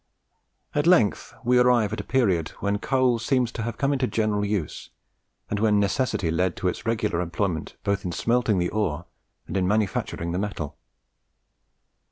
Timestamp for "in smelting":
8.03-8.57